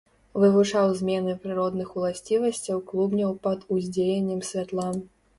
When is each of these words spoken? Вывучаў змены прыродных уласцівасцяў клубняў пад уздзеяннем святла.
Вывучаў 0.43 0.93
змены 0.99 1.33
прыродных 1.43 1.91
уласцівасцяў 1.99 2.79
клубняў 2.87 3.35
пад 3.43 3.59
уздзеяннем 3.75 4.41
святла. 4.49 4.87